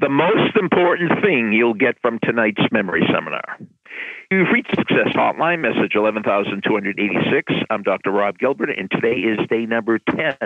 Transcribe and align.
the 0.00 0.08
most 0.08 0.56
important 0.56 1.12
thing 1.22 1.52
you'll 1.52 1.74
get 1.74 2.00
from 2.00 2.18
tonight's 2.24 2.62
memory 2.72 3.02
seminar. 3.12 3.58
You've 4.30 4.48
reached 4.52 4.74
Success 4.74 5.12
Hotline, 5.14 5.60
message 5.60 5.94
11286. 5.94 7.52
I'm 7.68 7.82
Dr. 7.82 8.10
Rob 8.10 8.38
Gilbert, 8.38 8.70
and 8.70 8.90
today 8.90 9.20
is 9.20 9.38
day 9.48 9.66
number 9.66 9.98
10 9.98 10.36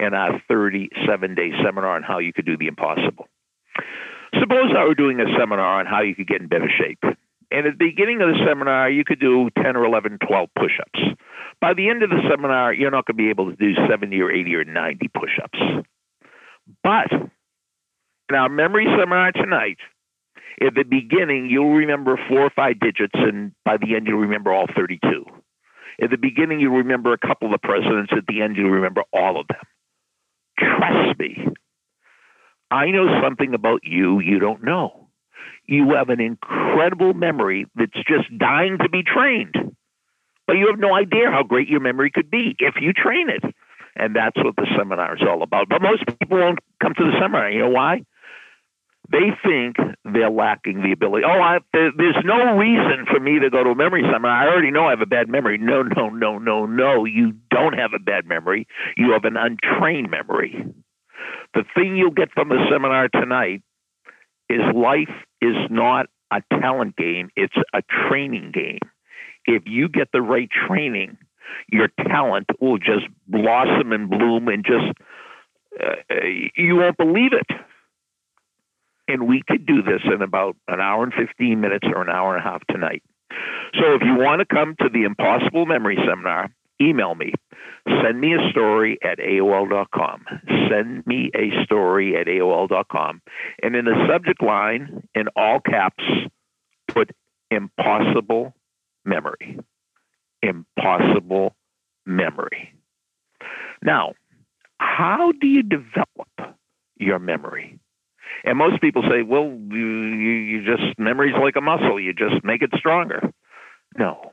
in 0.00 0.14
our 0.14 0.42
37 0.48 1.34
day 1.36 1.50
seminar 1.62 1.94
on 1.94 2.02
how 2.02 2.18
you 2.18 2.32
could 2.32 2.46
do 2.46 2.56
the 2.56 2.66
impossible. 2.66 3.28
Suppose 4.40 4.72
I 4.76 4.84
were 4.84 4.94
doing 4.94 5.20
a 5.20 5.38
seminar 5.38 5.80
on 5.80 5.86
how 5.86 6.02
you 6.02 6.16
could 6.16 6.26
get 6.26 6.40
in 6.40 6.48
better 6.48 6.70
shape. 6.70 7.02
And 7.52 7.66
at 7.66 7.78
the 7.78 7.84
beginning 7.84 8.22
of 8.22 8.28
the 8.28 8.44
seminar, 8.46 8.90
you 8.90 9.04
could 9.04 9.20
do 9.20 9.50
10 9.62 9.76
or 9.76 9.84
11, 9.84 10.18
12 10.26 10.48
push 10.58 10.78
ups. 10.80 11.00
By 11.60 11.74
the 11.74 11.90
end 11.90 12.02
of 12.02 12.10
the 12.10 12.22
seminar, 12.28 12.72
you're 12.72 12.90
not 12.90 13.06
going 13.06 13.16
to 13.16 13.22
be 13.22 13.30
able 13.30 13.50
to 13.50 13.56
do 13.56 13.74
70 13.88 14.20
or 14.20 14.32
80 14.32 14.54
or 14.54 14.64
90 14.64 15.08
push 15.08 15.38
ups. 15.42 15.58
But 16.82 17.10
in 18.30 18.36
our 18.36 18.48
memory 18.48 18.86
seminar 18.98 19.32
tonight, 19.32 19.78
at 20.62 20.74
the 20.74 20.84
beginning, 20.84 21.48
you'll 21.50 21.74
remember 21.74 22.18
four 22.28 22.40
or 22.40 22.50
five 22.50 22.80
digits, 22.80 23.14
and 23.14 23.52
by 23.64 23.76
the 23.76 23.96
end, 23.96 24.06
you'll 24.06 24.20
remember 24.20 24.52
all 24.52 24.66
32. 24.74 25.24
At 26.02 26.10
the 26.10 26.16
beginning, 26.16 26.60
you'll 26.60 26.76
remember 26.76 27.12
a 27.12 27.18
couple 27.18 27.52
of 27.54 27.60
presidents. 27.62 28.12
At 28.16 28.26
the 28.26 28.42
end, 28.42 28.56
you'll 28.56 28.70
remember 28.70 29.02
all 29.12 29.40
of 29.40 29.46
them. 29.48 29.60
Trust 30.58 31.18
me. 31.18 31.46
I 32.70 32.86
know 32.86 33.20
something 33.22 33.54
about 33.54 33.80
you 33.84 34.20
you 34.20 34.38
don't 34.38 34.62
know. 34.62 35.08
You 35.66 35.94
have 35.94 36.08
an 36.08 36.20
incredible 36.20 37.14
memory 37.14 37.66
that's 37.74 37.92
just 38.06 38.36
dying 38.38 38.78
to 38.78 38.88
be 38.88 39.02
trained. 39.02 39.54
But 40.46 40.56
you 40.56 40.66
have 40.68 40.78
no 40.78 40.94
idea 40.94 41.30
how 41.30 41.42
great 41.42 41.68
your 41.68 41.80
memory 41.80 42.10
could 42.10 42.30
be 42.30 42.56
if 42.58 42.74
you 42.80 42.92
train 42.92 43.28
it. 43.28 43.54
And 43.96 44.14
that's 44.14 44.36
what 44.36 44.56
the 44.56 44.66
seminar 44.76 45.16
is 45.16 45.22
all 45.28 45.42
about. 45.42 45.68
But 45.68 45.82
most 45.82 46.04
people 46.06 46.38
won't 46.38 46.58
come 46.82 46.94
to 46.94 47.04
the 47.04 47.12
seminar. 47.20 47.50
You 47.50 47.60
know 47.60 47.70
why? 47.70 48.02
They 49.10 49.30
think 49.44 49.76
they're 50.04 50.30
lacking 50.30 50.82
the 50.82 50.92
ability. 50.92 51.24
Oh, 51.26 51.40
I, 51.40 51.58
there, 51.72 51.90
there's 51.96 52.22
no 52.24 52.56
reason 52.56 53.06
for 53.10 53.18
me 53.18 53.40
to 53.40 53.50
go 53.50 53.64
to 53.64 53.70
a 53.70 53.74
memory 53.74 54.02
seminar. 54.02 54.30
I 54.30 54.48
already 54.48 54.70
know 54.70 54.86
I 54.86 54.90
have 54.90 55.00
a 55.00 55.06
bad 55.06 55.28
memory. 55.28 55.58
No, 55.58 55.82
no, 55.82 56.08
no, 56.10 56.38
no, 56.38 56.66
no. 56.66 57.04
You 57.04 57.32
don't 57.50 57.74
have 57.74 57.90
a 57.94 57.98
bad 57.98 58.26
memory. 58.26 58.66
You 58.96 59.12
have 59.12 59.24
an 59.24 59.36
untrained 59.36 60.10
memory. 60.10 60.64
The 61.54 61.64
thing 61.74 61.96
you'll 61.96 62.12
get 62.12 62.30
from 62.32 62.48
the 62.50 62.64
seminar 62.70 63.08
tonight 63.08 63.62
is 64.48 64.60
life 64.74 65.10
is 65.40 65.56
not 65.70 66.06
a 66.32 66.42
talent 66.60 66.96
game, 66.96 67.30
it's 67.34 67.54
a 67.74 67.82
training 68.08 68.52
game. 68.54 68.78
If 69.46 69.64
you 69.66 69.88
get 69.88 70.08
the 70.12 70.22
right 70.22 70.48
training, 70.68 71.18
your 71.72 71.88
talent 72.06 72.46
will 72.60 72.78
just 72.78 73.06
blossom 73.26 73.92
and 73.92 74.08
bloom 74.08 74.46
and 74.46 74.64
just, 74.64 74.96
uh, 75.82 76.14
you 76.56 76.76
won't 76.76 76.96
believe 76.96 77.32
it 77.32 77.56
and 79.12 79.26
we 79.28 79.42
could 79.46 79.66
do 79.66 79.82
this 79.82 80.00
in 80.12 80.22
about 80.22 80.56
an 80.68 80.80
hour 80.80 81.04
and 81.04 81.12
15 81.12 81.60
minutes 81.60 81.86
or 81.94 82.02
an 82.02 82.08
hour 82.08 82.36
and 82.36 82.44
a 82.44 82.48
half 82.48 82.66
tonight. 82.68 83.02
So 83.74 83.94
if 83.94 84.02
you 84.02 84.16
want 84.16 84.40
to 84.40 84.46
come 84.46 84.74
to 84.80 84.88
the 84.88 85.04
Impossible 85.04 85.66
Memory 85.66 85.98
Seminar, 86.06 86.50
email 86.80 87.14
me. 87.14 87.32
Send 88.02 88.20
me 88.20 88.34
a 88.34 88.50
story 88.50 88.98
at 89.02 89.18
AOL.com. 89.18 90.24
Send 90.68 91.06
me 91.06 91.30
a 91.34 91.64
story 91.64 92.16
at 92.16 92.26
AOL.com. 92.26 93.22
And 93.62 93.76
in 93.76 93.84
the 93.84 94.06
subject 94.08 94.42
line, 94.42 95.06
in 95.14 95.28
all 95.36 95.60
caps, 95.60 96.04
put 96.88 97.10
impossible 97.50 98.54
memory. 99.04 99.58
Impossible 100.42 101.54
memory. 102.06 102.74
Now, 103.82 104.14
how 104.78 105.32
do 105.40 105.46
you 105.46 105.62
develop 105.62 106.56
your 106.96 107.18
memory? 107.18 107.78
And 108.44 108.58
most 108.58 108.80
people 108.80 109.02
say, 109.02 109.22
well, 109.22 109.44
you, 109.44 109.86
you 109.86 110.64
just, 110.64 110.98
memory's 110.98 111.34
like 111.40 111.56
a 111.56 111.60
muscle, 111.60 112.00
you 112.00 112.12
just 112.12 112.42
make 112.44 112.62
it 112.62 112.70
stronger. 112.76 113.20
No. 113.98 114.32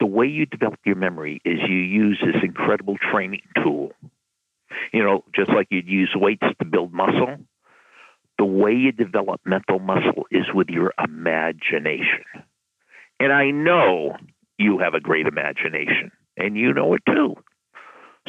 The 0.00 0.06
way 0.06 0.26
you 0.26 0.46
develop 0.46 0.78
your 0.84 0.96
memory 0.96 1.40
is 1.44 1.58
you 1.68 1.76
use 1.76 2.22
this 2.24 2.42
incredible 2.42 2.96
training 2.98 3.42
tool. 3.62 3.92
You 4.92 5.02
know, 5.02 5.24
just 5.34 5.50
like 5.50 5.68
you'd 5.70 5.88
use 5.88 6.12
weights 6.14 6.46
to 6.58 6.64
build 6.64 6.92
muscle, 6.92 7.36
the 8.38 8.44
way 8.44 8.72
you 8.72 8.92
develop 8.92 9.40
mental 9.44 9.80
muscle 9.80 10.26
is 10.30 10.44
with 10.54 10.68
your 10.68 10.92
imagination. 11.02 12.24
And 13.18 13.32
I 13.32 13.50
know 13.50 14.16
you 14.58 14.78
have 14.78 14.94
a 14.94 15.00
great 15.00 15.26
imagination, 15.26 16.12
and 16.36 16.56
you 16.56 16.72
know 16.72 16.94
it 16.94 17.02
too. 17.06 17.34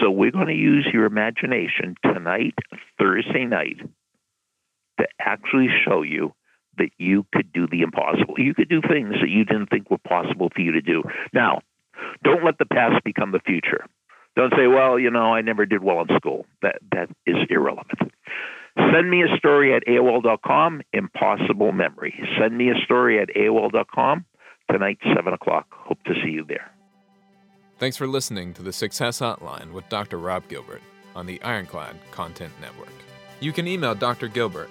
So 0.00 0.10
we're 0.10 0.32
going 0.32 0.48
to 0.48 0.54
use 0.54 0.86
your 0.92 1.06
imagination 1.06 1.94
tonight, 2.02 2.54
Thursday 2.98 3.46
night, 3.46 3.78
to 4.98 5.06
actually 5.20 5.68
show 5.84 6.02
you 6.02 6.32
that 6.78 6.90
you 6.98 7.26
could 7.32 7.52
do 7.52 7.66
the 7.66 7.82
impossible. 7.82 8.34
You 8.38 8.54
could 8.54 8.68
do 8.68 8.80
things 8.80 9.14
that 9.20 9.30
you 9.30 9.44
didn't 9.44 9.68
think 9.68 9.90
were 9.90 9.98
possible 9.98 10.50
for 10.54 10.60
you 10.60 10.72
to 10.72 10.80
do. 10.80 11.02
Now, 11.32 11.60
don't 12.22 12.44
let 12.44 12.58
the 12.58 12.66
past 12.66 13.02
become 13.04 13.32
the 13.32 13.40
future. 13.40 13.86
Don't 14.36 14.52
say, 14.56 14.66
well, 14.66 14.98
you 14.98 15.10
know, 15.10 15.32
I 15.32 15.42
never 15.42 15.64
did 15.64 15.82
well 15.84 16.00
in 16.00 16.08
school. 16.16 16.46
That 16.62 16.76
that 16.90 17.08
is 17.26 17.36
irrelevant. 17.48 18.12
Send 18.76 19.08
me 19.08 19.22
a 19.22 19.36
story 19.36 19.74
at 19.74 19.86
AOL.com, 19.86 20.82
impossible 20.92 21.70
memory. 21.70 22.14
Send 22.40 22.58
me 22.58 22.70
a 22.70 22.84
story 22.84 23.20
at 23.20 23.28
AOL.com 23.28 24.24
tonight, 24.68 24.98
7 25.14 25.32
o'clock. 25.32 25.66
Hope 25.70 26.02
to 26.04 26.14
see 26.24 26.30
you 26.30 26.44
there. 26.44 26.72
Thanks 27.78 27.96
for 27.96 28.08
listening 28.08 28.52
to 28.54 28.62
the 28.62 28.72
Success 28.72 29.20
Hotline 29.20 29.72
with 29.72 29.88
Dr. 29.88 30.18
Rob 30.18 30.48
Gilbert 30.48 30.82
on 31.14 31.26
the 31.26 31.40
Ironclad 31.42 31.96
Content 32.10 32.52
Network. 32.60 32.88
You 33.40 33.52
can 33.52 33.68
email 33.68 33.94
Dr. 33.94 34.26
Gilbert 34.26 34.70